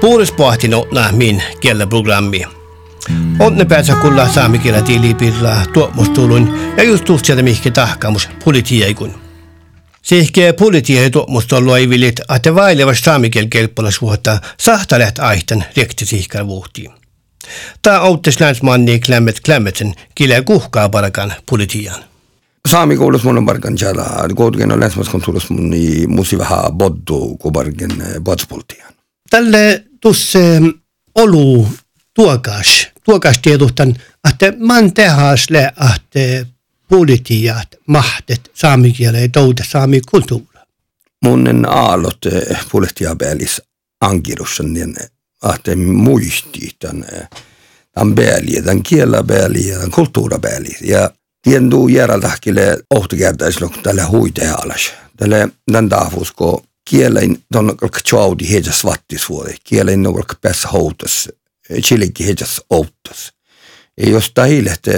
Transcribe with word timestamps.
Puolis 0.00 0.32
pohtino 0.32 0.86
min 1.12 1.42
kielä 1.60 1.86
programmi. 1.86 2.42
Onne 3.38 3.64
pääsä 3.64 3.94
kulla 3.94 4.28
saamikielä 4.28 4.82
tiilipirraa 4.82 5.66
tuomustulun 5.72 6.58
ja 6.76 6.82
just 6.82 7.04
sieltä 7.24 7.42
mihki 7.42 7.70
tahkaamus 7.70 8.28
politiikun. 8.44 9.14
Sihke 10.02 10.52
politiikka 10.52 11.26
ei 11.78 11.88
vilit, 11.88 12.20
että 12.36 12.54
vailevas 12.54 13.00
saamikiel 13.00 13.46
kelppolas 13.50 14.00
vuotta 14.00 14.38
sahtalet 14.58 15.18
aihtan 15.18 15.64
rekti 15.76 16.06
sihkään 16.06 16.46
vuhtiin. 16.46 16.90
Tää 17.82 18.00
outtis 18.00 18.40
länsmanni 18.40 19.00
klämmet 19.00 19.40
klämmetsen 19.44 19.94
kielä 20.14 20.42
kuhkaa 20.42 20.88
parakan 20.88 21.34
politiikan. 21.50 22.04
Saami 22.68 22.96
kuulus 22.96 23.24
mun 23.24 23.46
parkan 23.46 23.76
jala, 23.80 24.28
kuitenkin 24.34 24.72
on 24.72 24.80
länsmaskonsulus 24.80 25.50
mun 25.50 25.72
musi 26.08 26.38
vähän 26.38 26.72
boddu, 26.72 27.36
kun 27.40 27.52
parkin 27.52 27.90
bodspultian. 28.20 28.92
Tälle 29.30 29.84
tuossa 30.00 30.38
olu 31.14 31.68
tuokas, 32.14 32.86
tuokas 33.04 33.38
tiedotan, 33.38 33.96
että 34.30 34.52
man 34.58 34.94
tehas 34.94 35.50
le, 35.50 35.72
että 35.94 36.50
politiat, 36.88 37.68
mahtet, 37.86 38.50
saamikielä 38.54 39.18
ja 39.18 39.28
touta 39.28 39.64
saami 39.66 40.00
kulttuura. 40.10 40.60
Munnen 41.24 41.68
aallot 41.68 42.18
politia 42.72 43.16
päälis 43.16 43.62
ankirussan, 44.00 44.72
niin 44.72 44.94
että 45.54 45.76
muisti 45.76 46.70
tämän, 46.78 47.04
tämän 47.94 48.14
pääliä, 48.14 48.62
tämän 48.62 48.82
kielä 48.82 49.24
pääliä, 49.26 49.74
tämän 49.74 49.90
kulttuura 49.90 50.38
pääliä. 50.38 50.78
Ja 50.82 51.10
tien 51.42 51.70
tuu 51.70 51.88
järjeltähkille 51.88 52.78
ohtikertaisilla, 52.94 53.68
kun 53.68 53.82
tälle 53.82 54.02
huiteen 54.02 54.54
alas. 54.64 54.92
Tälle 55.16 55.48
tämän 55.72 55.88
taafusko 55.88 56.64
kielen 56.90 57.38
kalka 57.52 58.00
chaudi 58.00 58.50
hejas 58.50 58.84
vattis 58.84 59.28
vuode. 59.28 59.54
Kielen 59.64 60.06
on 60.06 60.14
kalka 60.14 60.34
päässä 60.40 60.68
houtas. 60.68 61.28
Chilikki 61.80 62.26
hejas 62.26 62.60
outas. 62.70 63.32
Ja 63.96 64.10
jos 64.10 64.30
tahille, 64.34 64.70
että 64.70 64.90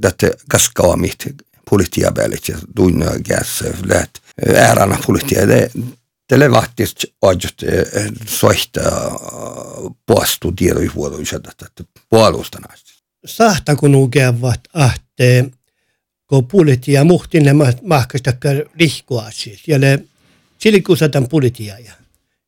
tätä 0.00 0.30
kaskawa 0.48 0.96
mihti 0.96 1.34
politia 1.70 2.12
ja 2.48 2.58
tunna 2.76 3.06
käs 3.24 3.64
läht 3.86 4.10
äärana 4.56 4.98
politia. 5.06 5.40
Tälle 6.28 6.50
vattis 6.50 6.94
ajut 7.22 7.56
soihta 8.26 8.80
puastu 10.06 10.52
tiedoivuodoissa, 10.52 11.36
että 11.36 11.84
puolusta 12.10 12.58
näistä. 12.68 12.90
Sahta 13.26 13.76
kun 13.76 13.94
ukeavat 13.94 14.60
ahte, 14.74 15.50
kun 16.26 16.46
politia 16.46 17.04
muhtin 17.04 17.44
ne 17.44 17.52
mahkastakka 17.82 18.48
rihkoa 18.78 19.30
siis. 19.30 19.68
Ja 19.68 19.78
le 20.58 20.62
silikuusatan 20.62 21.28
politia. 21.28 21.76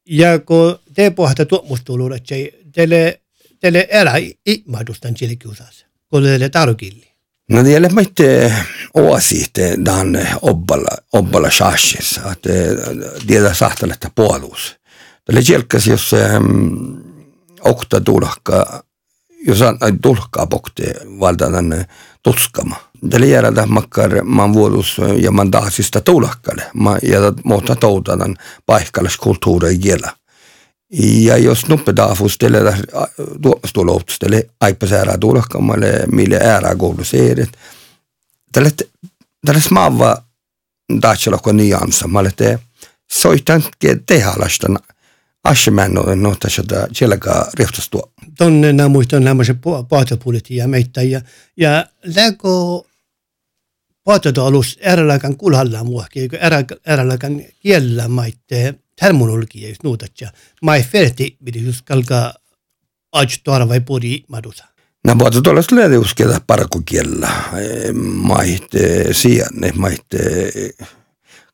Ja 0.07 0.39
kun 0.39 0.79
te 0.95 1.11
pohjata 1.11 1.47
tuomustuluun, 1.47 2.13
että 2.13 2.35
teille, 2.73 3.21
teille 3.61 3.89
elä 3.91 4.15
ihmahdustan 4.47 5.17
silikuusassa, 5.17 5.87
kun 6.09 6.23
teille 6.23 6.49
tarkilli. 6.49 7.11
No 7.51 7.65
det 7.65 7.71
gäller 7.71 8.01
inte 8.01 8.57
åsikter 8.95 9.85
dan 9.85 10.19
obbala, 10.43 10.99
obbala 11.13 11.51
shashis, 11.51 12.19
att 12.19 12.47
sahtala 13.53 13.93
että 13.93 14.11
puolus. 14.15 14.77
Tälle 15.25 15.43
jelkas, 15.49 15.87
jos 15.87 16.13
um, 16.13 17.03
okta 17.61 18.01
tulkka, 18.01 18.85
jos 19.47 19.59
tulkkaa 20.03 20.47
pokte 20.47 20.95
valta 21.21 21.51
tänne 21.51 21.87
tutskama. 22.23 22.77
Järjeltä 23.03 23.67
makkar 23.67 24.25
man 24.25 24.53
vuodus 24.53 24.97
ja 25.17 25.31
man 25.31 25.51
taasista 25.51 26.01
tulkkalle, 26.01 26.63
ja 27.03 27.19
muuta 27.45 27.77
toutaan 27.77 28.37
paikalle 28.67 29.09
kulttuuri 29.21 29.79
kielä. 29.79 30.13
Ja 31.01 31.37
jos 31.37 31.69
nuppedaafus 31.69 32.39
teille 32.39 32.77
tuomastuloutus 33.43 34.19
teille 34.19 34.47
aippasääraa 34.61 35.19
tulkkaamalle, 35.19 36.07
mille 36.13 36.41
äärää 36.43 36.75
kouluseerit. 36.75 37.51
Tälle, 38.53 38.71
tälle 39.47 39.61
smaava 39.61 40.23
taatsalokko 41.01 41.53
nyansa, 41.53 42.09
mä 42.09 42.19
olette 42.19 42.59
soitan 43.11 43.65
tehalastan 44.07 44.79
asemänno 45.45 46.15
no 46.15 46.37
tässä 46.41 46.63
sielläkään 46.93 47.45
rihtastua. 47.55 48.11
Tonne 48.39 48.73
nämä 48.73 48.89
muistan 48.89 49.25
nämä 49.25 49.45
se 49.45 49.55
paatopuolet 49.89 50.51
ja 50.51 50.69
meitä 50.69 51.03
ja 51.03 51.21
ja 51.57 51.87
läkö 52.05 52.49
paatotolus 54.11 54.79
eräläkän 54.81 55.37
kulhalla 55.37 55.85
muokki, 55.85 56.29
eräläkän 56.87 57.43
kielellä 57.61 58.09
maitte 58.09 58.75
terminologia 59.01 59.69
just 59.69 59.85
nuutatja. 59.85 60.31
Mai 60.63 60.83
ferti 60.83 61.37
bidi 61.45 61.67
just 61.67 61.81
kalka 61.85 62.35
ajtuara 63.13 63.69
vai 63.69 63.81
puri 63.81 64.25
madusa. 64.29 64.65
No 65.05 65.19
voit 65.19 65.35
tuolla 65.43 65.63
slede 65.63 65.99
usketa 65.99 66.41
parkukielellä. 66.47 67.31
Maitte 68.15 69.15
sijanne, 69.15 69.73
maitte 69.77 70.19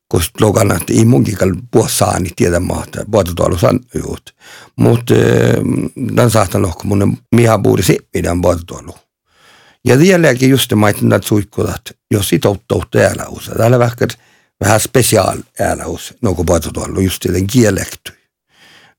kost 0.09 0.41
logana 0.41 0.79
ei 0.91 1.05
munkin 1.05 1.37
kal 1.37 1.55
puossaani 1.71 2.31
tiedä 2.37 2.61
mahtaa. 2.61 3.05
Voit 3.13 3.29
tuolla 3.37 3.59
san 3.59 3.81
juut. 3.95 4.35
Mutta 4.77 5.15
dan 6.17 6.31
saatan 6.31 6.63
lohko 6.63 6.85
mun 6.85 7.17
miha 7.35 7.59
puuri 7.59 7.83
sippidän 7.83 8.43
voit 8.43 8.61
tuolla. 8.67 9.06
Ja 9.87 9.99
vieläkin 9.99 10.51
just 10.51 10.73
maitten 10.73 11.09
näitä 11.09 11.27
suikkudat, 11.27 11.83
jos 12.11 12.29
sitoutuu 12.29 12.85
täällä 12.91 13.27
usa. 13.29 13.55
Täällä 13.55 13.79
vähän 13.79 13.97
vähän 14.61 14.81
speciaal 14.81 15.39
äänahus, 15.61 16.15
no 16.23 16.35
kun 16.35 16.47
puhutaan 16.47 16.73
tuolla 16.73 17.01
just 17.01 17.25
den 17.33 17.47
kielekty. 17.47 18.13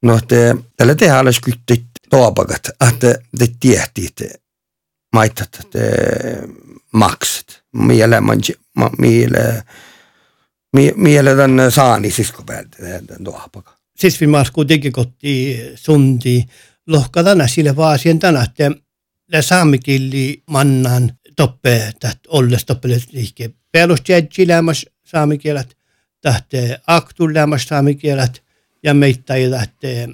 No, 0.03 0.17
että 0.17 0.55
tällä 0.77 0.95
tehdään 0.95 1.19
alles 1.19 1.39
kyttit 1.39 1.83
toapakat, 2.09 2.69
että 2.89 3.15
te 3.37 3.47
tiehti, 3.59 4.05
että 4.05 4.25
maittat, 5.15 5.49
että 5.59 5.79
maksat. 6.93 7.63
Miele, 7.73 8.21
miele, 8.97 9.63
miele 10.95 11.35
tämän 11.35 11.71
saani 11.71 12.11
sisko 12.11 12.43
päältä 12.43 12.77
tämän 12.77 13.23
toapaka. 13.23 13.77
Siis 13.97 14.21
vi 14.21 14.27
masku 14.27 14.65
teki 14.65 14.91
kotti 14.91 15.59
sundi 15.75 16.43
lohkadana 16.87 17.47
sille 17.47 17.75
vaasien 17.75 18.19
tänä, 18.19 18.43
että 18.43 18.71
det 19.31 19.41
saamikilli 19.41 20.43
mannan 20.45 21.11
toppe, 21.35 21.75
että 21.75 22.11
olles 22.27 22.65
toppe 22.65 22.87
liike 23.11 23.51
perustjäjilämäs 23.71 24.85
saamikielet, 25.03 25.77
tähtee 26.21 26.79
aktulämäs 26.87 27.63
saamikielet 27.63 28.43
ja 28.83 28.93
meitä 28.93 29.33
ei 29.33 29.51
lähtee 29.51 30.09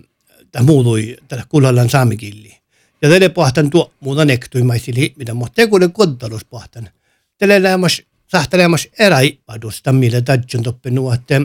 tämä 0.51 0.65
muului 0.65 1.17
tällä 1.27 1.45
kulhallan 1.49 1.89
saamikilli. 1.89 2.57
Ja 3.01 3.09
tälle 3.09 3.29
pohtan 3.29 3.69
tuo 3.69 3.93
muuta 3.99 4.25
nektuimaisili, 4.25 5.13
mitä 5.17 5.33
mutta 5.33 5.55
te 5.55 5.67
kuule 5.67 5.89
kodalus 5.89 6.45
pohtan. 6.45 6.89
Tälle 7.37 7.63
lämmäs 7.63 8.01
sahtelemas 8.27 8.87
eräipadusta, 8.99 9.93
millä 9.93 10.21
tädjön 10.21 10.63
toppenu, 10.63 11.11
että 11.11 11.41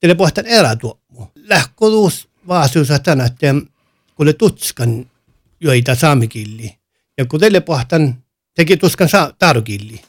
tälle 0.00 0.14
pohtan 0.14 0.46
erätuomu. 0.46 1.26
Lähkoduus 1.34 2.28
vaasuusa 2.48 2.98
tänä, 2.98 3.24
että 3.24 3.54
kuule 4.14 4.32
tutskan 4.32 5.06
joita 5.60 5.94
saamikilli. 5.94 6.81
ja 7.18 7.24
kui 7.26 7.38
tellepohtan, 7.38 8.14
tegityskan 8.54 9.08
saa 9.08 9.32
tarkilli. 9.38 10.00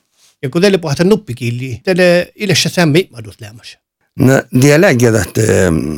Ja 0.42 0.50
kun 0.50 0.62
teille 0.62 0.78
puhutaan 0.78 1.10
nuppikilli, 1.10 1.82
teille 1.84 2.32
ilessä 2.36 2.70
sään 2.70 2.90
miimadus 2.90 3.42
lämmässä. 3.42 3.80
No, 4.20 4.44
dialegia 4.62 5.12
tahti 5.12 5.42
mm, 5.72 5.98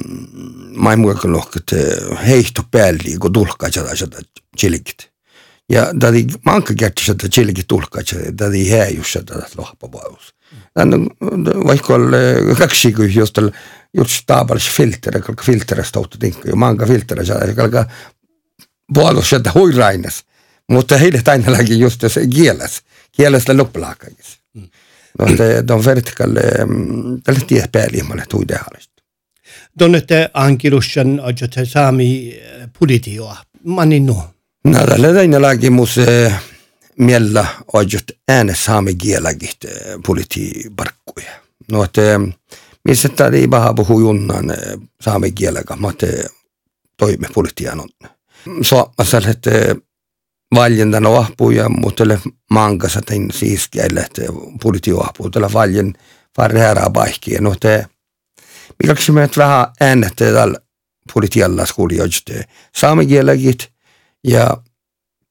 maimuakin 0.75 1.33
lohkit 1.33 1.73
eh, 1.73 2.27
heihtu 2.27 2.61
päälli, 2.71 3.17
kun 3.19 3.33
tulkaa 3.33 3.71
sitä 3.71 3.95
sitä 3.95 4.17
chilikit. 4.57 5.09
Ja 5.69 5.87
tadi 5.99 6.25
mankka 6.45 6.73
kerti 6.73 7.03
sitä 7.05 7.29
chilikit 7.29 7.67
tulkaa 7.67 8.01
sitä, 8.05 8.31
tadi 8.37 8.69
häijus 8.69 9.13
sitä 9.13 9.33
lohpavaus. 9.57 10.35
Vaikka 11.67 11.93
oli 11.93 12.15
eh, 12.15 12.57
kaksi 12.57 12.91
kysy, 12.91 13.19
jos 13.19 13.31
tal 13.31 13.51
just 13.97 14.23
taapallis 14.25 14.69
filteri, 14.69 15.21
kalka 15.21 15.43
filteristä 15.43 15.99
otti 15.99 16.17
tinkku, 16.17 16.47
ja 16.47 16.55
mankka 16.55 16.85
filteri 16.85 17.25
sitä, 17.25 17.53
kalka 17.55 17.85
puolus 18.93 19.29
sitä 19.29 19.51
huiraines. 19.55 20.23
Mutta 20.71 20.97
heille 20.97 21.21
aina 21.27 21.51
läki 21.51 21.79
just 21.79 22.03
se 22.07 22.27
kieles, 22.27 22.81
kielestä 23.11 23.57
loppulaakajissa. 23.57 24.39
Mm. 24.53 24.69
No, 25.19 25.37
de, 25.37 25.63
de 25.67 25.85
vertikale, 25.85 26.41
tälle 27.23 27.39
tie 27.47 27.65
päällimmalle 27.71 28.23
tuidehallista. 28.29 29.03
Tunnette 29.77 30.29
ankirussan 30.33 31.19
ajat 31.19 31.53
saami 31.63 32.39
politioa, 32.79 33.37
manin 33.63 34.05
no. 34.05 34.29
No, 34.63 34.85
tälle 34.85 35.13
teine 35.13 35.39
laki 35.39 35.69
mus 35.69 35.95
miellä 36.97 37.45
ajat 37.73 38.03
ääne 38.27 38.55
saami 38.55 38.95
kielagit 38.95 39.57
politiiparkkuja. 40.07 41.31
No, 41.71 41.83
että 41.83 42.01
missä 42.87 43.09
tämä 43.09 43.29
ei 43.29 43.47
paha 43.47 43.73
puhu 43.73 43.99
junnan 43.99 44.53
saami 45.01 45.31
kielega, 45.31 45.75
mutta 45.75 46.05
toime 46.97 47.27
politian 47.33 47.79
on. 47.79 47.89
So, 48.61 48.91
mä 48.97 49.29
että 49.29 49.51
valjen 50.55 51.05
ohpuja, 51.05 51.69
mutta 51.69 52.03
mankassa 52.51 53.01
tein 53.01 53.31
siis 53.31 53.69
että 54.03 54.21
purti 54.61 54.93
ohpuu, 54.93 55.29
tällä 55.29 55.49
valjen 55.53 55.93
farri 56.35 56.59
herää 56.59 56.89
paikkiin. 56.93 57.43
No 57.43 57.55
te, 57.59 57.85
millaksi 58.83 59.11
me 59.11 59.29
vähän 59.37 59.67
äännette 59.81 60.33
tällä 60.33 60.57
politialla 61.13 61.65
skuli 61.65 61.97
jojte 61.97 62.43
saamikielagit 62.75 63.71
ja 64.23 64.57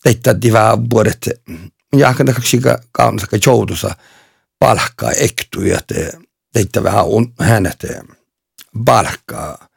teitta 0.03 0.43
divaa 0.43 0.79
vuodet. 0.91 1.29
Ja 1.97 2.09
hakanda 2.09 2.33
kaksika 2.33 2.79
kaunasaka 2.93 3.37
joutusa 3.47 3.97
palkkaa 4.59 5.11
ektuja 5.11 5.81
te 5.87 6.13
teitta 6.53 6.83
vähän 6.83 7.05
hänet 7.41 7.87
palkkaa 8.85 9.69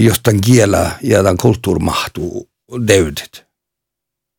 jostain 0.00 0.40
kielä 0.40 0.90
ja 1.02 1.22
tämän 1.22 1.36
kulttuuri 1.36 1.80
mahtuu 1.80 2.50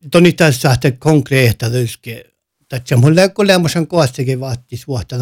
deudet. 0.08 0.12
Toni 0.12 0.34
tässä 0.34 0.72
että 0.74 0.92
konkreetta 0.92 1.70
tyske. 1.70 2.26
Tässä 2.70 2.98
mun 2.98 3.16
läkkolämmösen 3.16 3.88
kovastikin 3.88 4.40
vaattis 4.40 4.88
vuotta 4.88 5.16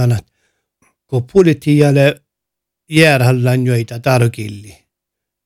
kun 1.07 1.23
politialle 1.33 2.21
järhallan 2.89 3.65
joita 3.65 3.99
tarkilli. 3.99 4.77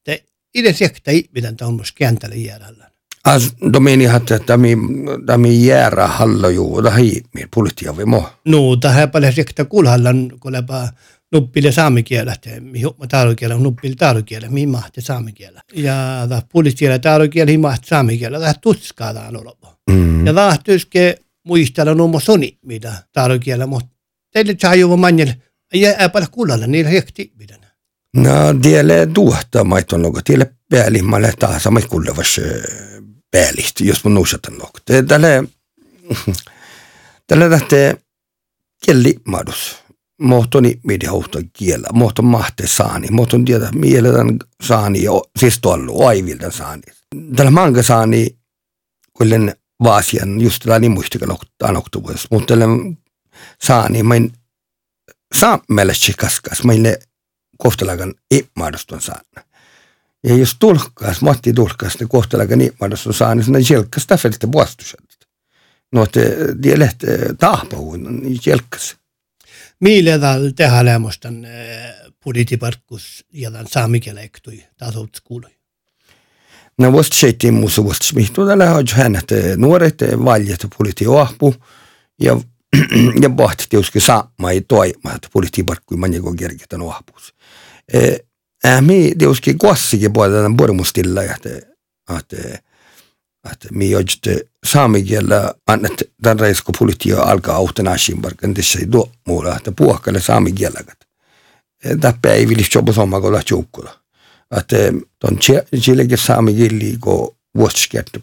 Te 0.03 0.24
itse 0.56 0.74
sekta 0.74 1.12
ihminen 1.12 1.57
tuommoista 1.57 1.95
kentällä 1.97 2.36
järhallan. 2.36 2.89
As 3.24 3.53
domeni 3.74 4.06
hatte 4.06 4.39
tami 4.39 4.77
tami 5.25 5.65
järä 5.65 6.07
hallo 6.07 6.50
ju 6.50 6.83
da 6.83 6.91
hi 6.91 7.21
mi 7.33 7.45
politia 7.56 7.97
vi 7.97 8.06
mo. 8.06 8.30
No 8.45 8.75
tähän 8.75 9.12
paljon 9.12 9.33
sekta 9.33 9.65
kulhallan 9.65 10.31
kulepa 10.39 10.89
nuppille 11.31 11.72
saamikielä, 11.72 12.36
mi 12.60 12.81
hukma 12.81 13.08
taarukielä, 13.08 13.56
nuppille 13.56 13.96
taarukielä, 13.96 14.50
mi 14.50 14.66
mahti 14.66 15.02
saamikielä. 15.02 15.62
Ja 15.74 16.28
da 16.30 16.42
politia 16.54 17.00
taarukielä, 17.00 17.52
hi 17.52 17.58
mahti 17.58 17.88
saamikielä, 17.88 18.40
da 18.40 18.54
tutskaadaan 18.54 19.38
olopo. 19.38 19.74
Mm. 19.92 20.28
Ja 20.28 20.36
da 20.36 20.58
tyske 20.64 21.18
muistella 21.44 21.94
nuomo 21.94 22.20
soni, 22.20 22.58
mitä 22.66 22.94
taarukielä, 23.14 23.68
mutta 23.68 23.90
teille 24.34 24.56
saa 24.60 24.76
jo 24.76 24.98
manjelle 24.98 25.42
ja 25.74 26.10
paljon 26.10 26.31
kuulalla 26.31 26.68
niillä 26.68 26.90
hekti 26.90 27.34
pidän. 27.38 27.60
No, 28.16 28.54
tielle 28.62 29.08
tuohta 29.14 29.64
maiton 29.64 30.02
noga, 30.02 30.22
tielle 30.24 30.54
päällimmalle 30.70 31.34
taas 31.40 31.64
samai 31.64 31.82
kuulevas 31.82 32.40
päällisti, 33.32 33.88
jos 33.88 34.04
mun 34.04 34.14
nuusatan 34.14 34.54
noga. 34.54 34.80
Tälle, 35.08 35.44
tälle 37.28 37.50
lähtee 37.50 37.98
kieli 38.86 39.16
madus. 39.25 39.75
Mohtoni 40.19 40.80
midi 40.83 41.06
houhta 41.06 41.39
kielä, 41.54 41.88
mohton 41.94 42.25
mahte 42.25 42.68
saani, 42.68 43.07
mohton 43.12 43.45
tiedä 43.45 43.69
mieletän 43.75 44.39
saani, 44.63 45.00
siis 45.39 45.60
tuollu, 45.62 46.06
aivilta 46.06 46.51
saani. 46.51 46.81
Tällä 47.36 47.51
manga 47.51 47.83
saani, 47.83 48.38
kullen 49.13 49.56
vaasian, 49.83 50.42
just 50.42 50.63
tällä 50.63 50.80
niin 50.80 50.92
muistikan 50.92 51.38
anoktuvuus, 51.63 52.27
mutta 52.31 52.48
tällä 52.48 52.66
saani, 53.63 54.00
en 54.16 54.31
saamelaisiksi 55.36 56.13
kaskas 56.18 56.63
meille 56.63 57.00
kohtalagan 57.57 58.13
imadostun 58.31 59.01
saana. 59.01 59.44
Ja 60.24 60.36
jos 60.36 60.56
tulkkaas, 60.60 61.22
Matti 61.22 61.54
tulkkaas, 61.54 62.00
niin 62.00 62.10
kohtalagan 62.10 62.62
imadostun 62.62 63.13
saana, 63.13 63.44
niin 63.48 63.65
jelkkas 63.69 64.07
täfeltä 64.07 64.51
vuostuset. 64.51 65.27
No, 65.92 66.04
että 66.04 66.19
dielet 66.63 66.95
tahpahuun, 67.39 68.04
niin 68.04 68.39
jelkkas. 68.45 68.95
Meillä 69.80 70.12
tehdään 70.56 70.86
lämmöstän 70.86 71.48
budjettiparkkus 72.24 73.26
äh, 73.26 73.42
ja 73.42 73.52
tämän 73.52 73.68
saamikelektui 73.68 74.64
tasoutskului. 74.78 75.50
No 76.78 76.94
vast 76.94 77.14
seitti 77.14 77.52
muussa 77.52 77.86
vast 77.86 78.04
smihtu 78.04 78.48
tällä 78.48 78.66
hajj 78.66 78.92
hänet 78.94 79.31
äh, 79.31 79.58
nuoret 79.58 80.02
valjet 80.26 80.68
politi 80.78 81.06
ahpu 81.20 81.56
ja 82.22 82.38
ja 83.24 83.30
bahti 83.30 83.66
tiuski 83.70 84.00
saama 84.00 84.52
ei 84.52 84.62
toima 84.62 85.14
että 85.16 85.28
politi 85.34 85.64
parkkui 85.64 85.98
manjako 85.98 86.34
kerketan 86.34 86.82
ahpus. 86.90 87.34
Ämi 88.66 89.06
äh, 89.06 89.18
tiuski 89.18 89.54
kuassikin 89.54 90.14
puolella 90.14 90.50
bormustilla 90.56 91.24
ja 91.24 91.38
te 92.28 92.60
että 93.51 93.68
mi 93.71 93.95
ojte 93.95 94.45
saamikielä 94.65 95.53
annet 95.68 96.12
tämän 96.21 96.39
reisko 96.39 96.71
politia 96.80 97.21
alkaa 97.21 97.56
auhtena 97.56 97.91
asimparkan 97.91 98.53
tässä 98.53 98.80
ei 98.80 98.88
tuo 98.88 99.12
muulla, 99.27 99.57
että 99.57 99.71
puhkalle 99.71 100.21
saamikielä. 100.21 100.80
Tämä 102.01 102.33
ei 102.33 102.50
vilisi 102.50 102.69
jopa 102.75 102.94
sommakolla 102.94 103.41
tjukkula. 103.45 104.00
Että 104.57 104.77
ton 105.19 105.39
chileke 105.80 106.18
saamikieli, 106.18 106.97
kun 107.01 107.36
vuosikerta 107.57 108.19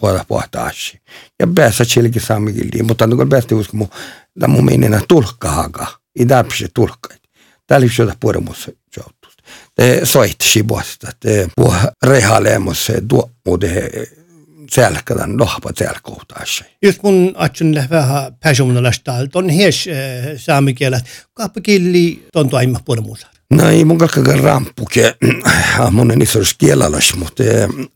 puolella 0.00 0.24
pohtaasi. 0.28 1.00
Ja 1.40 1.46
päässä 1.54 1.84
silläkin 1.84 2.22
saamme 2.22 2.52
kildiin, 2.52 2.86
mutta 2.86 3.08
kun 3.08 3.28
päästä 3.28 3.54
usko 3.54 3.76
mu, 3.76 3.86
da 4.40 4.48
mu 4.48 4.62
minina 4.62 5.00
tulkkaaga, 5.08 5.86
i 6.20 6.26
täpsi 6.26 6.68
tulkkait. 6.74 7.22
Täällä 7.66 7.86
ei 7.98 8.04
ole 8.04 8.16
puhumus 8.20 8.70
joutus. 8.96 9.36
Te 9.74 10.00
soitti 10.04 10.68
vuosta, 10.68 11.12
te 11.20 11.48
puhu 11.56 11.74
rehalemus 12.02 12.92
tuo 13.08 13.30
selkädan 14.70 15.40
lohpa 15.40 15.70
selkohtaasi. 15.76 16.64
Just 16.82 17.02
mun 17.02 17.32
atsun 17.36 17.74
vähän 17.90 18.36
personalista, 18.42 19.14
on 19.34 19.48
hies 19.48 19.88
saamikielet, 20.36 21.04
kaapakilli 21.34 22.26
tonto 22.32 22.56
aimma 22.56 22.80
puhumus. 22.84 23.26
No 23.52 23.68
ei 23.68 23.84
mun 23.84 23.98
kalkakaan 23.98 24.40
rampuke, 24.40 25.14
monen 25.90 26.22
isois 26.22 26.54
kielalas, 26.54 27.14
mutta 27.16 27.42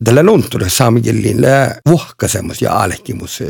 tällä 0.03 0.23
luntule 0.23 0.69
saamikellin 0.69 1.41
lää 1.41 1.79
vuhkasemus 1.89 2.61
ja 2.61 2.73
aalehkimus 2.73 3.43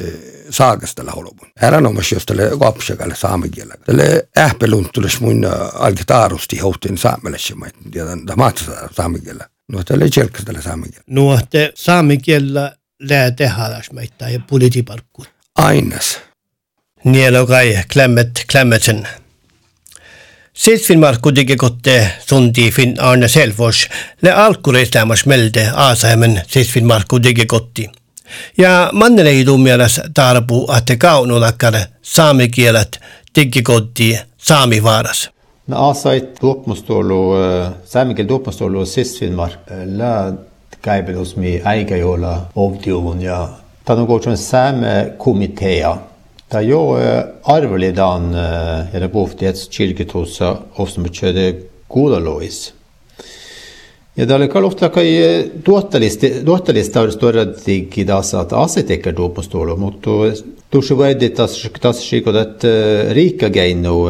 saagasta 0.50 1.06
lauluvun. 1.06 1.48
Älä 1.62 1.82
nomas 1.82 2.12
jos 2.12 2.26
tälle 2.26 2.50
kopsakalle 2.60 3.16
saamikielä. 3.16 3.74
Tälle 3.86 4.28
ähpeluntules 4.38 5.22
mun 5.22 5.46
alki 5.74 6.04
taarusti 6.08 6.58
hohtiin 6.58 6.98
saamelessa, 6.98 7.56
mä 7.56 7.66
tiedän, 7.92 8.26
tämä 8.26 8.44
mahtsaa 8.44 8.90
saamikielä. 8.92 9.50
No 9.72 9.84
tälle 9.84 10.10
tjelkas 10.10 10.46
tälle 10.46 10.62
saamikielä. 10.62 11.04
No 11.08 11.40
te 11.50 11.72
saamikielä 11.76 12.54
lää 12.54 12.76
läheteharasmaid 13.00 14.10
ja 14.20 14.40
pulidiparku. 14.48 15.26
Aines. 15.56 16.20
Nielo 17.04 17.48
kai 17.48 17.78
klämmet 17.94 18.46
klämmetsen. 18.52 19.08
Seitsemän 20.54 21.00
markkutikin 21.00 21.58
kotte 21.58 22.12
tunti 22.30 22.72
fin 22.72 23.00
Arne 23.00 23.28
Selfors 23.28 23.88
le 24.22 24.32
alkureisläämas 24.34 25.26
melde 25.26 25.72
Aasaimen 25.76 26.42
seitsemän 26.48 26.88
markkutikin 26.88 27.48
kotti. 27.48 27.90
Ja 28.58 28.90
manneleidu 28.94 29.58
mielessä 29.58 30.04
tarpu 30.14 30.72
ahte 30.72 30.96
kaunulakkare 30.96 31.86
saamikielet 32.02 33.00
tikkikotti 33.34 34.20
saamivaaras. 34.38 35.30
No 35.68 35.78
Aasait 35.78 36.34
tuopmustolu, 36.34 37.34
saamikielet 37.86 38.28
tuopmustolu 38.28 38.86
seitsemän 38.86 39.36
mark. 39.36 39.60
La 39.96 40.34
käibelusmi 40.88 41.62
äikejoilla 41.66 42.42
ovtiuvun 42.56 43.22
ja 43.22 43.50
tämä 43.86 44.02
on 44.02 44.08
kuitenkin 44.08 44.38
sääme 44.38 45.14
komitea. 45.18 45.98
Da 46.52 46.62
jo 46.62 46.98
eh, 46.98 47.24
arvelidan 47.44 48.30
eh, 48.32 48.96
er 48.96 49.02
det 49.04 49.12
boftiets 49.12 49.68
kirketussa 49.68 50.54
ofsmutskjede 50.80 51.56
godalois. 51.90 52.74
Ja 54.16 54.26
det 54.26 54.36
eh, 54.36 54.56
er 54.56 54.64
ofte 54.64 54.90
kai 54.90 55.10
tuottelista 55.66 57.02
on 57.02 57.12
storratigi 57.12 58.06
taas, 58.06 58.34
että 58.34 58.58
asetekker 58.58 59.14
tuopustoulu, 59.14 59.76
mutta 59.76 60.10
tuossa 60.72 60.98
vaidi 60.98 61.30
taas 61.30 62.00
siikot, 62.00 62.36
että 62.36 62.68
riikka 63.12 63.50
geinu 63.50 64.08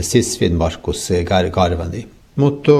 sisvin 0.00 0.54
Markus 0.54 1.08
Karvani. 1.50 2.06
Mutta 2.36 2.72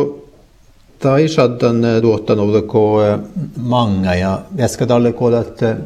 da 0.99 1.13
har 1.13 1.21
jeg 1.23 1.31
skjedd 1.31 1.61
den 1.63 1.79
Taishattan 1.79 1.85
eh, 1.87 2.01
tuottanut 2.03 2.65
ko 2.67 2.81
eh, 3.05 3.21
mange, 3.71 4.17
ja. 4.19 4.33
Veskadalle 4.59 5.13
kuolat 5.15 5.61
eh, 5.63 5.77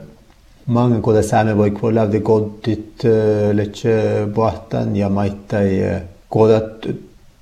manga 0.72 1.00
kuolat 1.04 1.26
sääme 1.28 1.52
voi 1.58 1.72
kuolat 1.76 2.08
de 2.12 2.20
godtit 2.24 3.04
letse 3.52 3.96
bohtan 4.32 4.94
ja 4.96 5.10
maittai 5.12 5.98
kuolat 6.32 6.86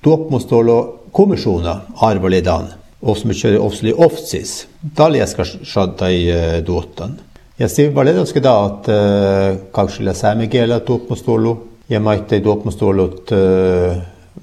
tuopmustolo 0.03 1.05
komisjona 1.11 1.75
arvolidan 2.01 2.67
osmykö 3.01 3.53
osli 3.61 3.93
ofsis 3.93 4.67
taljaska 4.95 5.45
shattai 5.45 6.17
tuottan. 6.65 7.13
Ja 7.59 7.67
sitten 7.67 7.95
valitettavasti 7.95 8.43
da, 8.43 8.55
Jeg 8.87 9.59
kaksilla 9.71 10.13
sääme 10.13 10.47
kielä 10.47 10.79
tuopmustolo 10.79 11.67
ja 11.89 11.99
maittai 11.99 12.41
tuopmustolot 12.41 13.29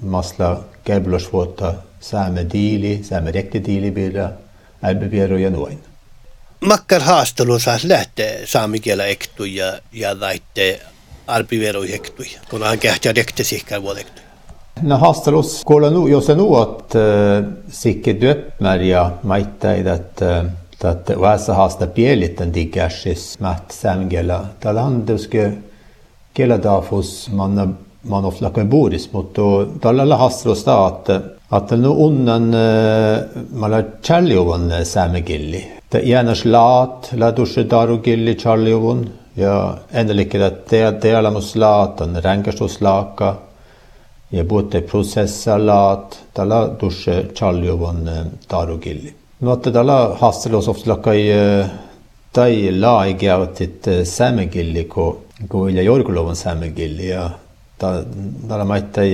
masla 0.01 0.59
kelblosvuotta 0.83 1.73
sääme 1.99 2.45
diili, 2.53 2.99
sääme 3.03 3.31
rekti 3.31 3.63
diili 3.65 3.91
bila, 3.91 4.29
älbebiero 4.83 5.37
ja 5.37 5.49
noin 5.49 5.79
makkar 6.61 7.01
haastelu 7.01 7.59
saas 7.59 7.83
lähteä 7.83 8.39
saamikielä 8.45 9.05
ektu 9.05 9.45
ja, 9.45 9.79
ja 9.91 10.19
laitte 10.19 10.81
arpivero 11.27 11.83
ektu, 11.83 12.23
kun 12.49 12.63
hän 12.63 12.79
kähtää 12.79 13.13
rekte 13.13 13.43
sikkar 13.43 13.81
vuodektu. 13.81 14.21
No 14.81 14.97
haastelus 14.97 15.61
kuulla 15.65 15.89
nu, 15.89 16.07
jos 16.07 16.27
nu 16.27 16.55
att 16.55 16.95
uh, 16.95 17.53
sikke 17.69 18.21
döpmärja 18.21 19.11
maittain, 19.23 19.87
että 19.87 20.45
että 20.91 21.21
vässä 21.21 21.53
haasta 21.53 21.87
pielitten 21.87 22.53
digärsis 22.53 23.39
mät 23.39 23.71
sämgellä. 23.71 24.43
Tällä 24.59 24.83
on 24.83 25.01
tietysti 25.01 25.37
kielä 26.33 26.63
dafus 26.63 27.29
man 27.31 27.77
man 28.03 28.25
ofta 28.25 28.49
kan 28.49 28.69
boris, 28.69 29.13
mutta 29.13 29.41
tällä 29.81 30.17
haastelus 30.17 30.65
da 30.65 30.91
Atë 31.49 31.79
në 31.81 31.91
unë 32.05 32.33
në 32.45 32.63
më 33.57 33.67
la 33.73 33.79
qërliuën 34.05 34.67
seme 34.85 35.23
gilli. 35.25 35.63
Të 35.89 36.03
janë 36.05 36.35
është 36.35 36.51
latë, 36.53 37.17
la 37.17 37.31
du 37.33 37.45
shëdaru 37.49 37.95
gilli 38.05 38.35
qërliuën, 38.37 39.01
ja 39.41 39.55
endelikida 39.89 40.51
te- 40.69 40.91
delamislatën, 41.01 42.19
ränkästuslaka, 42.21 43.33
ja 44.31 44.45
puhutte 44.45 44.81
prosessalat, 44.81 46.19
tällä 46.33 46.69
dusse 46.81 47.33
chaljuvan 47.33 48.09
tarugilli. 48.47 49.15
No 49.41 49.53
että 49.53 49.71
tällä 49.71 50.15
hastelosoftlakai 50.15 51.29
tai 52.33 52.79
laagiautit 52.79 53.85
sämegilli, 54.03 54.83
kun 54.85 55.17
ko, 55.47 55.67
ilja 55.67 55.81
jorgulovan 55.81 56.35
sämegilli, 56.35 57.07
ja 57.09 57.29
tällä 57.79 58.65
maittai 58.65 59.09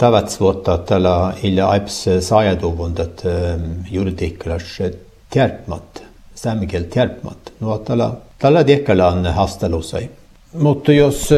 Tāpat 0.00 0.30
svarat 0.32 0.90
alla 0.96 1.14
illa 1.44 1.66
aips 1.74 1.96
sajadovundat 2.24 3.24
ehm, 3.28 3.66
juridiklas 3.90 4.80
eh, 4.80 4.94
tjärpmat, 5.32 6.02
sämigel 6.34 6.86
tjärpmat. 6.92 7.52
No 7.58 7.76
tala 7.84 8.16
tala 8.38 8.62
dekalan 8.62 9.26
hastalusai. 9.26 10.08
Mutta 10.52 10.92
jos, 10.92 11.32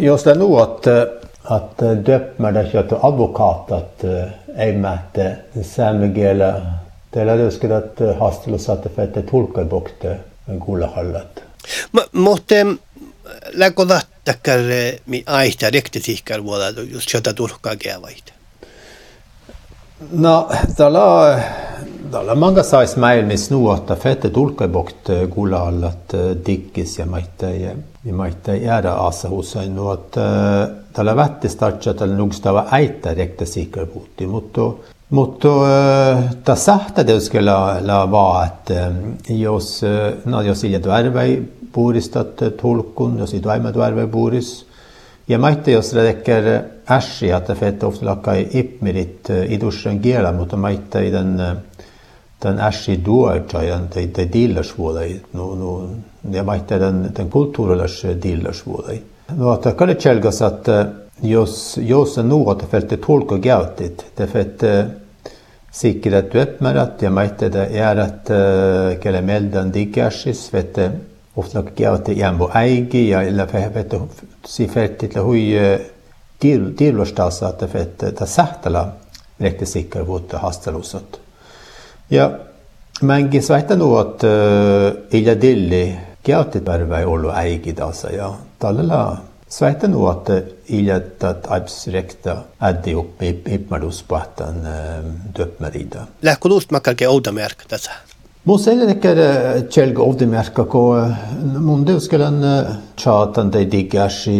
jos 0.00 0.24
det 0.24 0.34
nu 0.34 0.56
att, 0.56 0.86
att 1.42 1.78
döpmäda 2.06 2.64
kött 2.70 2.92
och 2.92 3.04
advokat 3.04 3.72
att 3.72 4.04
eh, 4.04 4.58
ei 4.58 4.72
mäte 4.76 5.36
sämigel 5.64 6.40
eh, 6.40 6.54
Teillä 7.10 7.32
olisikin, 7.32 7.72
että 7.72 8.14
haastelussa 8.20 8.66
saatte 8.66 8.88
fette 8.88 9.22
tulkkebokte 9.22 10.20
kuulla 10.64 10.86
hallat. 10.86 11.42
Mutta 12.12 12.54
läkö 13.52 13.86
takkar 14.28 14.70
eh, 14.70 14.98
min 15.06 15.22
aihta 15.26 15.70
riktigt 15.72 16.08
ikar 16.12 16.44
våra 16.44 16.70
just 16.90 17.12
köta 17.12 17.34
turka 17.34 17.76
gävait. 17.76 18.32
No, 20.12 20.48
tällä 20.76 21.42
tällä 22.10 22.34
manga 22.34 22.62
sais 22.62 22.96
meil 22.96 23.24
mis 23.26 23.50
nuota 23.50 23.96
fette 23.96 24.30
tulkebokt 24.30 25.10
eh, 25.10 25.24
kullallat 25.28 26.14
eh, 26.14 26.36
dikkis 26.46 26.98
ja 26.98 27.06
maite 27.06 27.56
ja 27.56 27.74
vi 28.04 28.12
maite 28.12 28.56
jäädä 28.56 28.92
asa 28.92 29.28
husain 29.28 29.76
nuot 29.76 30.16
tällä 30.92 31.16
vätti 31.16 31.48
startsa 31.48 31.94
tällä 31.94 32.16
nugstava 32.16 32.66
äitä 32.70 33.14
rekte 33.14 33.46
sikar 33.46 33.86
puutti, 33.86 34.26
mutta 34.26 34.72
Mutta 35.10 35.48
tässä 36.44 36.78
täytyy 36.94 37.20
kyllä 37.30 37.58
olla, 37.64 38.46
että 38.46 38.92
jos, 39.28 39.80
no, 40.24 40.42
jos 40.42 40.64
iljet 40.64 40.86
värvei 40.86 41.57
Boris 41.74 42.10
tad 42.10 42.40
tulkun, 42.60 43.18
jos 43.18 43.34
i 43.34 43.40
dvaima 43.44 43.72
dvarve 43.72 44.06
Boris. 44.06 44.64
Ja 45.28 45.36
maitte 45.38 45.74
jos 45.74 45.90
redekker 45.92 46.46
ässi 46.88 47.28
at 47.36 47.50
fett 47.58 47.82
ofta 47.84 48.06
lakkai 48.08 48.46
ipmirit 48.56 49.28
eh, 49.30 49.52
idushan 49.52 50.00
gela 50.00 50.32
mutta 50.32 50.56
maitte 50.56 51.02
i 51.04 51.10
den 51.12 51.34
den 51.36 52.58
eh, 52.58 52.66
ässi 52.66 52.96
duarcha 53.04 53.60
den 53.60 53.88
de, 53.94 54.06
de 54.06 54.24
dillers 54.32 54.72
vuodai. 54.78 55.20
No, 55.32 55.54
no, 55.54 55.74
ja 56.32 56.42
maitte 56.42 56.78
den, 56.78 57.10
den 57.16 57.28
kulturellers 57.30 58.04
dillers 58.22 58.62
vuodai. 58.66 59.02
No, 59.36 59.50
at 59.52 59.68
kalle 59.76 59.98
tjelgas 60.00 60.40
at 60.42 60.70
jos, 61.20 61.76
jos 61.76 62.16
en 62.18 62.28
nu 62.28 62.40
at 62.48 62.64
fett 62.70 62.96
tolka 63.04 63.36
gautit, 63.36 64.06
det 64.16 64.30
fett 64.32 64.64
sikkerhet 65.72 66.32
du 66.32 66.40
oppmer 66.40 66.80
at 66.80 67.02
jeg 67.04 67.12
mente 67.12 67.50
det 67.52 67.66
er 67.76 68.00
at 68.00 68.32
kelemelden 69.02 69.68
diggersis, 69.74 70.46
vet 70.54 70.80
Oftlaki 71.38 71.84
jambu 72.16 72.48
äigi 72.54 73.08
ja 73.08 73.20
illa 73.22 73.46
fette 73.46 74.00
si 74.46 74.66
fertitla 74.66 75.22
hui 75.22 75.56
eh, 75.56 75.80
tiilustassa, 76.76 77.48
että 77.48 77.66
fette 77.66 78.26
sähtälä 78.26 78.86
rehti 79.40 79.66
sikkar 79.66 80.06
vuotta 80.06 80.38
hastelusot. 80.38 81.20
Ja 82.10 82.30
mänkin 83.02 83.42
svähtä 83.42 83.76
nuot 83.76 84.24
eh, 84.24 85.20
illa 85.20 85.40
dilli 85.40 85.96
kiautit 86.22 86.66
värväi 86.66 87.04
ollu 87.04 87.30
äigi 87.30 87.72
tasa 87.72 88.10
ja 88.10 88.32
tallella 88.58 89.16
svähtä 89.48 89.88
nuot 89.88 90.30
eh, 90.30 90.42
illa 90.68 91.00
tat 91.18 91.46
abstrakta 91.50 92.36
äddi 92.62 92.94
uppi 92.94 93.42
ipmadus 93.46 94.02
pahtan 94.08 94.68
döpmärida. 95.38 96.06
Lähkulust 96.22 96.70
makkalke 96.70 97.08
oudamerk 97.08 97.64
tässä. 97.68 98.07
Moseleker 98.48 99.18
Kjelg 99.68 99.98
Ovdimerkako, 100.00 100.82
munde 101.60 101.98
uskelan 101.98 102.38
tjaatan 102.96 103.50
dei 103.52 103.66
diggashi 103.68 104.36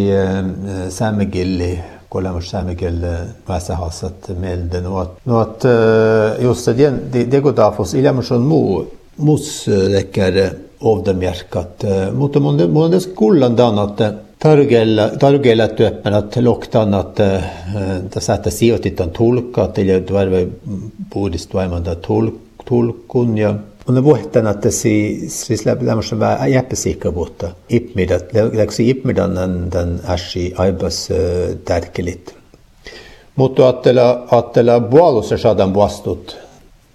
samegilli 0.89 1.67
kolamos 2.09 2.47
samegil 2.49 3.03
vasa 3.45 3.77
hasat 3.77 4.31
melden 4.39 4.87
och 4.87 5.01
att, 5.01 5.27
och 5.27 5.41
att 5.41 5.65
just 6.41 6.65
det, 6.65 6.93
det, 7.11 7.23
det 7.25 7.39
går 7.39 7.51
da 7.51 7.71
for 7.71 7.83
oss, 7.83 7.91
därför 7.91 7.99
ilamerson 7.99 8.47
mo 8.47 8.85
moseleker 9.15 10.49
Ovdimerkat 10.79 11.85
mot 12.13 12.35
munde 12.35 12.67
munde 12.67 12.99
skullan 12.99 13.55
danat 13.55 14.01
Tarugella 15.19 15.67
työppän, 15.67 16.13
että 16.13 16.43
loktan, 16.43 16.93
at 16.93 17.15
det 17.15 18.29
että 18.33 18.49
sijoitetaan 18.49 19.09
tulkkaa, 19.09 19.65
että 19.65 19.81
tulee 20.07 20.47
puhdistuaimaan 21.13 21.83
tulkkun 22.65 23.37
ja. 23.37 23.55
On 23.89 23.95
ne 23.95 24.03
vuohtana, 24.03 24.49
että 24.49 24.71
si, 24.71 25.23
siis 25.27 25.65
lämmössä 25.81 26.19
vähän 26.19 26.51
jäppäsiikka 26.51 27.15
vuotta. 27.15 27.49
Ipmidat, 27.69 28.25
läksi 28.53 28.89
ipmidan 28.89 29.35
den, 29.35 29.71
den 29.71 30.01
äsi 30.05 30.53
aibas 30.57 31.09
tärkelit. 31.65 32.35
Mutta 33.35 33.63
ajattela, 33.63 34.27
ajattela 34.31 34.79
puolussa 34.79 35.37
saadaan 35.37 35.73
vastut. 35.73 36.37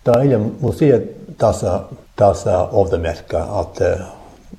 Tämä 0.05 0.23
ei 0.23 0.35
ole 0.35 0.51
musia 0.61 1.01
tasa, 1.39 1.81
tasa 2.17 2.69
ovdamerkka, 2.73 3.65
että 3.69 3.99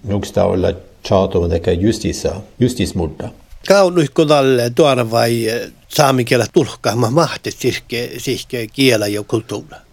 nuksta 0.03 0.45
olla 0.45 0.73
chato 1.03 1.49
deka 1.49 1.71
justisa, 1.71 2.35
justismurda. 2.59 3.29
Kaunuikko 3.67 4.27
dalle 4.27 4.69
tuoda 4.75 5.11
vai 5.11 5.47
saamikielä 5.87 6.45
tulkkaamaan 6.53 7.13
mahti 7.13 7.51
sihke, 7.51 8.11
sihke 8.17 8.67
kielä 8.67 9.07
ja 9.07 9.23
kulttuura? 9.23 9.84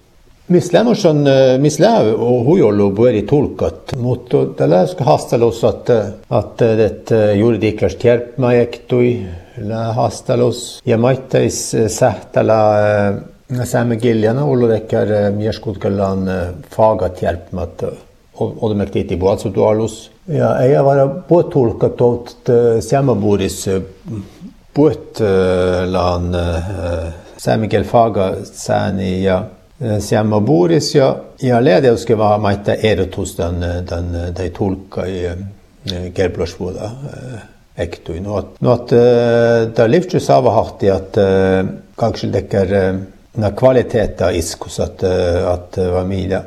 Mislemošan, 0.47 1.27
eh, 1.27 1.59
Misleo 1.59 2.15
och 2.15 2.45
Hujollubu 2.47 3.07
eri 3.07 3.23
tulkat, 3.23 3.93
mutta 3.97 4.47
tällä 4.57 4.87
hastalus, 5.01 5.65
että, 5.65 6.07
että, 6.39 6.85
että 6.85 7.33
juridikas 7.33 7.95
kärpmä 7.95 8.53
ektui, 8.53 9.27
hastalus 9.93 10.83
ja 10.87 10.99
maittais 10.99 11.77
sähtälä 11.87 12.75
eh, 13.51 13.65
Saame 13.65 13.97
Giljana 13.97 14.45
Ollo 14.45 14.69
Dekker 14.69 15.13
eh, 15.13 15.33
Mierskutkellan 15.33 16.31
fagat 16.77 17.23
hjelpmat 17.23 17.85
Odomektiti 18.35 19.17
Boatsutualus. 19.17 20.13
ja 20.29 20.61
ei 20.61 20.79
ole 20.79 21.09
påtolkatud 21.29 22.29
Siamaburis 22.81 23.71
puhtlan 24.75 26.37
saame 27.39 27.69
keel 27.69 27.85
faga 27.85 28.37
sääni 28.43 29.25
ja 29.25 29.45
Siamaburis 30.01 30.95
ja, 30.95 31.09
ja 31.43 31.61
leedeuske 31.61 32.15
var 32.19 32.39
maita 32.39 32.75
erotus 32.75 33.37
den, 33.37 33.61
den, 33.89 34.13
de 34.37 34.51
tulka 34.55 35.07
i 35.09 35.25
gerblasvuoda 36.15 36.91
ektui. 37.83 38.21
No, 38.23 38.37
at, 38.39 38.61
no 38.63 38.77
at 38.77 38.95
da 39.75 39.89
livtju 39.89 40.21
sava 40.23 40.53
harti 40.55 40.91
at 40.93 41.19
kanskje 41.99 42.31
dekker 42.37 42.75
na 43.43 43.51
kvaliteta 43.57 44.31
iskus 44.37 44.79
at, 44.85 45.03
at 45.03 45.79
var 45.97 46.07
mila 46.07 46.43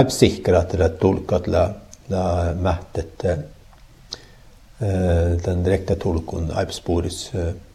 absikra 0.00 0.64
at 0.64 0.74
det 0.78 0.94
tulkat 1.00 1.46
la 1.52 1.68
da 2.10 2.52
mähtet 2.58 3.26
den 4.82 5.64
direkta 5.64 5.96
tulkun 5.96 6.50
aipspuuris. 6.54 7.30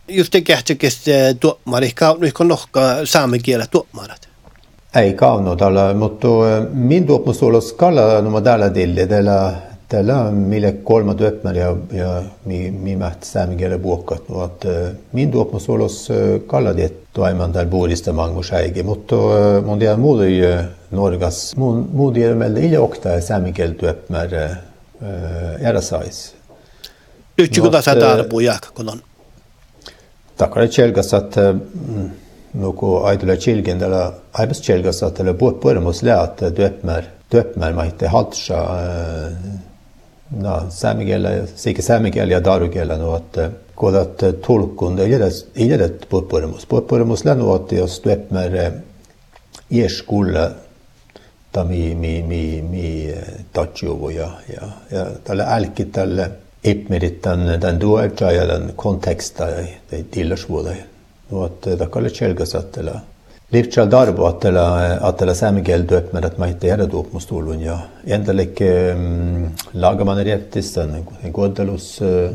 Just 0.07 0.33
det 0.33 0.41
kähtäkes 0.41 1.05
tuomari, 1.39 1.91
kaunuiko 1.95 2.43
nohka 2.43 3.05
saamen 3.05 3.41
kielä 3.41 3.67
tuomarat? 3.71 4.26
أيقاونو 4.97 5.53
دالا 5.53 5.93
مطو 5.93 6.31
min 6.73 7.07
tuomus 7.07 7.43
olla 7.43 7.61
skala 7.61 8.21
no 8.21 8.29
madala 8.29 8.75
dille 8.75 9.09
della 9.09 9.51
tällä 9.87 10.31
mille 10.31 10.71
kolma 10.71 11.13
työpmär 11.13 11.57
ja, 11.57 11.75
ja 11.91 12.23
mi, 12.45 12.71
mi 12.71 12.95
mäht 12.95 13.23
säämikielä 13.23 13.77
buokkat, 13.77 14.29
no 14.29 14.41
att 14.41 14.65
eh, 14.65 14.91
min 15.11 15.31
tuomus 15.31 15.69
olla 15.69 15.87
skala 15.89 16.77
det 16.77 16.91
toiman 17.13 17.53
där 17.53 17.65
bodista 17.65 18.13
mangus 18.13 18.53
äige, 18.53 18.83
mutta 18.83 19.15
eh, 19.15 19.63
mun 19.63 19.79
tiedä 19.79 19.97
muuta 19.97 20.25
eh, 20.25 20.65
Norgas, 20.91 21.55
mun, 21.55 21.89
mun 21.93 22.13
tiedä 22.13 22.35
meillä 22.35 22.59
ilja 22.59 22.81
okta 22.81 23.21
säämikielä 23.21 23.73
työpmär 23.73 24.29
erasais. 25.59 26.35
Yhtsikö 27.37 27.69
tässä 27.69 27.95
täällä 27.95 28.23
puhujaakka, 28.23 28.69
kun 28.73 28.89
on? 28.89 29.01
Takare 30.37 30.67
Chelgas, 30.67 31.13
että 31.13 31.53
mm. 31.87 32.09
Nuku 32.59 32.95
aidula 32.97 33.35
tjilgen 33.35 33.79
tällä 33.79 34.11
aibas 34.33 34.61
tjelgas 34.61 35.03
att 35.03 35.13
tällä 35.13 35.33
puhut 35.33 35.59
puhumus 35.59 36.03
lää, 36.03 36.23
että 36.23 36.51
tuopmar 36.51 37.03
tuopmar 37.29 37.73
maitte 37.73 38.07
haltsa 38.07 38.55
no, 40.31 40.65
saamikielä, 40.69 41.29
sikä 41.55 41.81
saamikielä 41.81 42.31
ja 42.31 42.43
darukielä, 42.43 42.97
no, 42.97 43.17
että 43.17 43.51
kuulat 43.75 44.17
tulkun, 44.47 44.99
ei 44.99 45.13
edes, 45.13 45.47
ei 45.55 45.73
edes 45.73 45.91
puhumus. 46.09 46.65
Puhumus 46.65 47.25
lää, 47.25 47.35
no, 47.35 47.55
että 47.55 47.75
jos 47.75 47.99
tuopmar 47.99 48.51
i 49.71 49.89
skole 49.89 50.51
ta 51.51 51.63
mi 51.63 51.95
mi 51.95 52.23
mi 52.23 52.61
mi 52.61 53.13
tatjuvo 53.53 54.09
ja 54.09 54.29
ja 54.47 54.67
ja 54.91 55.05
tällä 55.23 55.43
älki 55.43 55.85
tällä 55.85 56.29
ipmerit 56.63 57.21
tämän 57.21 57.59
tämän 57.59 57.79
duoja 57.79 58.31
ja 58.31 58.47
tämän 58.47 58.73
konteksta 58.75 59.47
ei 59.49 59.77
Och 61.29 61.45
att 61.45 61.61
det 61.61 61.91
kallar 61.91 62.09
kjellgasett 62.09 62.77
eller 62.77 62.99
Livcha 63.49 63.85
darbo 63.85 64.25
att 64.25 64.45
eller 64.45 64.97
att 65.09 65.21
eller 65.21 65.33
samgel 65.33 65.87
döpt 65.87 66.13
med 66.13 66.25
att 66.25 66.37
man 66.37 66.49
inte 66.49 66.69
är 66.69 66.77
döpt 66.77 67.13
mot 67.13 67.23
stolunja. 67.23 67.81
Endelig 68.05 68.61
um, 68.61 69.49
lagar 69.71 70.05
man 70.05 70.23
reptis 70.23 70.77
en 70.77 71.31
godelos 71.31 72.01
uh, 72.01 72.31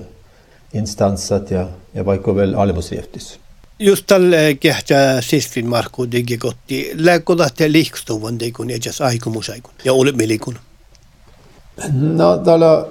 instans 0.71 1.33
att 1.33 1.51
jag 1.51 1.67
jag 1.93 2.05
var 2.05 2.15
ju 2.15 2.35
väl 2.35 2.55
alibos 2.55 2.93
reptis. 2.93 3.39
Just 3.79 4.07
tal 4.07 4.35
kehtä 4.61 5.23
sisfin 5.23 5.69
Markku 5.69 6.07
digikotti. 6.07 6.93
Läkodahte 6.95 7.69
liikstuvan 7.69 8.41
digun 8.41 8.71
ejas 8.71 9.01
aikomusaikun 9.01 9.73
ja 9.85 9.93
olemmelikun. 9.93 10.59
No, 11.93 12.37
täällä 12.45 12.85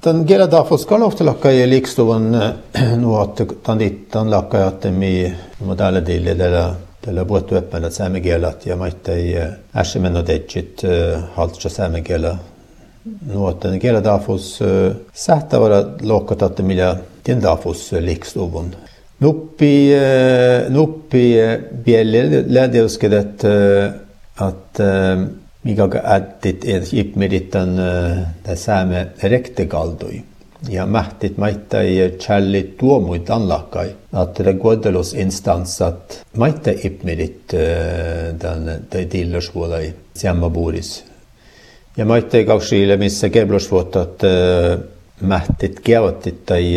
tällä 0.00 0.14
Tämän 0.14 0.24
kielen 0.24 0.50
tahvus 0.50 0.86
kaloftelakka 0.86 1.50
ja 1.50 1.68
liikstuvan 1.68 2.54
nuot 2.96 3.40
tämän 4.10 4.30
lakkajatte 4.30 4.90
mi 4.90 5.34
modelle 5.64 6.06
dille 6.06 6.34
tällä 6.34 6.74
tällä 7.02 7.28
vuotta 7.28 7.54
öppnät 7.54 7.92
saamekielet 7.92 8.66
ja 8.66 8.76
maittai 8.76 9.34
äsimen 9.76 10.14
dejit 10.26 10.82
haltsa 11.34 11.68
saamekielet 11.68 12.36
nuot 13.32 13.60
tämän 13.60 13.78
kielen 13.78 14.02
tahvus 14.02 14.60
sähtävara 15.12 15.84
lokkatat 16.02 16.58
millä 16.58 16.96
den 17.26 17.40
tahvus 17.40 17.92
liikstuvun 17.92 18.76
Nuppi, 19.20 19.90
nuppi 20.68 21.34
bielle 21.84 22.44
lärde 22.48 22.82
oss 22.82 22.98
att, 24.36 24.80
Migaga 25.64 26.00
ättit 26.14 26.64
et 26.64 26.92
jikmiritan 26.92 27.78
äh, 27.78 28.18
tä 28.42 28.54
sääme 28.56 29.06
rektekaldui. 29.22 30.22
Ja 30.68 30.86
mähtit 30.86 31.38
maita 31.38 31.80
ei 31.80 32.10
tšälli 32.18 32.74
tuomuit 32.78 33.30
anlakkai. 33.30 33.94
Atre 34.12 34.52
godelus 34.52 35.14
instansat 35.14 36.22
maita 36.36 36.70
ipmirit 36.84 37.54
äh, 37.54 38.34
tän 38.38 38.68
äh, 38.68 38.80
tai 38.90 39.06
tillusvuolai 39.06 39.94
sämmäbuuris. 40.14 41.04
Ja 41.96 42.04
maita 42.04 42.36
ei 42.36 42.44
kaksiile 42.44 42.96
missä 42.96 43.28
keblusvuotat 43.28 44.22
mähtit 45.20 45.80
keotit 45.80 46.46
tai, 46.46 46.74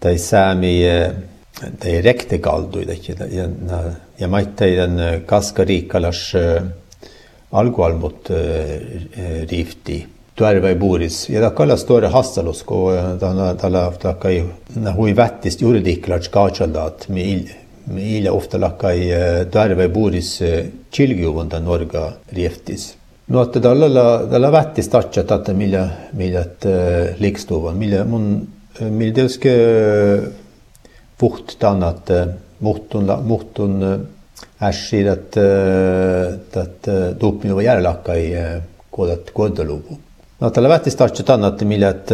tai 0.00 0.18
säämi 0.18 0.82
tai 1.78 2.02
rektekaldui. 2.02 2.86
Ja, 3.08 3.26
ja, 3.30 3.48
ja 4.18 4.28
maita 4.28 4.64
ei 4.64 4.76
tän 4.76 4.96
kaskariikkalas 5.26 6.32
äh, 6.34 6.62
alkualmut 7.54 8.28
riifti 9.50 10.00
tuärve 10.34 10.74
buuris 10.74 11.28
ja 11.30 11.40
ta 11.40 11.50
kallas 11.54 11.84
tuore 11.86 12.08
hassalus, 12.10 12.62
kun 12.66 13.18
ta 13.20 13.54
tällä 13.54 13.84
lakkai 14.04 14.44
hui 14.96 15.14
vättist 15.16 15.60
juridikklats 15.62 16.28
kaatsaldaat, 16.28 17.06
millä 17.86 18.32
ofta 18.32 18.60
lakkai 18.60 18.98
tuärve 19.50 19.88
buuris 19.88 20.40
chilgiuvunda 20.92 21.60
norga 21.60 22.12
rieftis. 22.32 22.96
No 23.28 23.42
että 23.42 23.60
tällä 23.60 24.26
tällä 24.30 24.52
vättis 24.52 24.88
tatsa 24.88 25.22
tätä 25.22 25.52
millä 25.52 25.88
millä 26.12 26.44
likstuvan, 27.18 27.76
millä 27.76 28.04
mun 28.04 28.48
millä 28.80 29.14
tietysti 29.14 29.48
puht 31.18 31.64
annat 31.64 32.10
muhtun 32.60 33.06
muhtun 33.22 34.06
Ashid 34.68 35.06
et 35.06 35.36
äh, 35.36 36.62
äh, 36.88 37.14
tuub 37.18 37.42
minu 37.44 37.60
järele 37.60 37.88
hakka 37.88 38.14
ei 38.14 38.32
kuulata 38.90 39.30
äh, 39.30 39.34
korda 39.34 39.64
lugu. 39.64 39.98
no 40.40 40.50
talle 40.50 40.68
vähtis 40.68 40.96
tahtsid 40.96 41.30
annata, 41.30 41.64
mille 41.64 41.88
et 41.88 42.12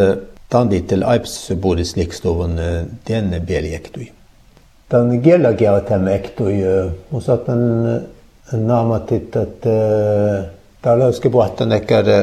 ta 0.49 0.61
on 0.61 0.69
tiitel 0.69 1.05
Aips 1.07 1.53
puudis 1.61 1.95
liikstuvun 1.97 2.59
teine 3.05 3.41
peale 3.41 3.75
ektui. 3.77 4.11
ta 4.89 4.99
on 4.99 5.21
kellegi 5.23 5.69
tema 5.89 6.11
ektui, 6.11 6.61
ma 7.11 7.21
saatan 7.21 7.63
naamatit, 8.53 9.37
et 9.37 9.61
ta 10.83 10.99
lõõski 10.99 11.31
puhata 11.31 11.67
nekker 11.67 12.15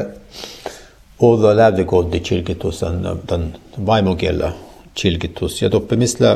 Olla 1.18 1.50
lävde 1.56 1.82
koddi 1.84 2.20
kirgitus 2.20 2.82
on, 2.86 3.00
ta 3.26 3.34
on 3.34 3.48
vaimukella 3.86 4.52
kirgitus 4.94 5.56
ja 5.62 5.70
toppimisele, 5.70 6.30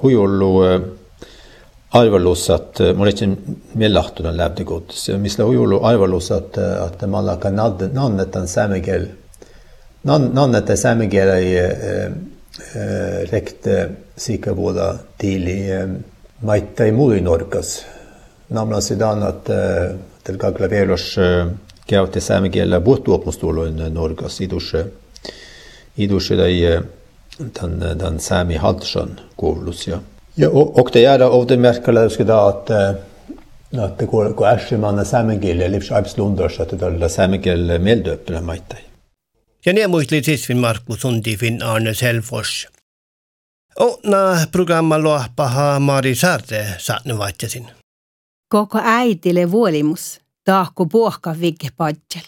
kui 0.00 0.16
ollu 0.16 0.54
arvalos, 1.90 2.50
eh, 2.50 2.54
eh, 2.54 2.90
et 2.90 2.96
ma 2.96 3.02
olin 3.04 3.36
meil 3.74 3.94
lahtunud 3.94 4.36
läbdegud, 4.36 4.92
mis 5.18 5.38
oli 5.40 5.78
arvalos, 5.82 6.30
et, 6.30 6.58
et 6.58 7.06
ma 7.06 7.22
lagan 7.22 7.56
nad, 7.56 7.82
nannetan 7.94 8.46
saame 8.48 8.80
keel. 8.80 9.08
Nan, 10.04 10.30
nannete 10.32 10.76
saame 10.80 11.08
keele 11.12 11.38
eh, 11.40 11.64
äh, 11.64 12.12
äh, 12.74 13.30
rekte 13.32 13.90
siika 14.16 14.54
vuoda 14.56 14.94
tiili 15.18 15.72
äh, 15.72 15.88
maita 16.42 16.84
ei 16.84 16.92
muuri 16.92 17.20
norkas. 17.20 17.84
Namlan 18.50 18.82
sedan 18.82 19.22
att 19.22 19.50
äh, 19.50 19.90
del 20.26 20.38
kakla 20.38 20.70
velos 20.70 21.18
äh, 21.18 21.50
käytti 21.86 22.20
saame 22.20 22.48
keele 22.48 22.84
vuotuopmustuolun 22.84 23.82
norkas 23.92 24.40
idusse. 24.40 24.86
Idusse 25.98 26.36
tai 26.36 26.80
tämän, 27.52 27.98
tämän 27.98 28.20
saami 28.20 28.56
haltsan 28.56 29.20
kuulus 29.36 29.86
ja 29.86 29.98
Ja, 30.34 30.48
och, 30.48 30.78
och 30.80 30.90
det 30.92 31.04
är 31.04 31.18
då 31.18 31.24
av 31.24 31.46
det 31.46 31.56
märkliga 31.56 32.24
då 32.24 32.34
att 32.34 32.70
eh, 32.70 32.94
att 33.78 33.98
det 33.98 34.06
går 34.06 34.30
går 34.30 34.46
är 34.46 34.76
man 34.76 34.98
är 34.98 35.04
samengil 35.04 35.62
eller 35.62 35.80
schreibslundar 35.80 36.48
så 36.48 36.62
att 36.62 36.70
det 36.70 36.86
eh, 36.86 37.02
är 37.02 37.08
samengil 37.08 37.78
meldöppna 37.78 38.40
majta. 38.40 38.76
Ja 39.64 39.72
ne 39.72 39.88
muistli 39.88 40.22
tisvin 40.22 40.60
Markus 40.60 41.00
Sundifin 41.00 41.62
Arne 41.62 41.94
Selfors. 41.94 42.68
Ona 43.76 44.46
programma 44.52 44.98
lohpaha 44.98 45.78
Mari 45.78 46.14
Sarre 46.14 46.78
saatne 46.78 47.14
vaitjasin. 47.14 47.66
Koko 48.48 48.78
äitille 48.78 49.46
vuolimus, 49.52 50.20
taakko 50.44 50.88
puohka 50.88 51.32
vigge 51.40 51.70
padjel. 51.76 52.26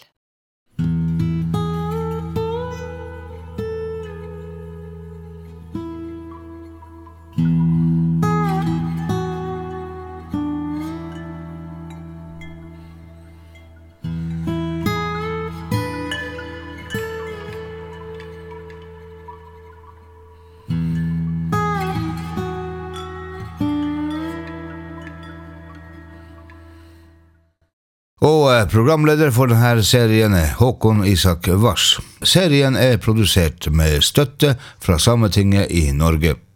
Og 28.23 28.45
eh, 28.53 28.63
programleder 28.71 29.33
for 29.35 29.51
denne 29.51 29.83
serien 29.83 30.31
er 30.37 30.53
Håkon 30.55 31.01
Isak 31.03 31.49
Vars. 31.59 31.97
Serien 32.23 32.77
er 32.79 32.95
produsert 33.03 33.67
med 33.67 33.99
støtte 33.99 34.53
fra 34.79 34.95
Sametinget 34.95 35.73
i 35.75 35.89
Norge. 35.91 36.37